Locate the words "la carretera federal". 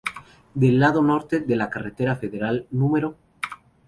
1.55-2.65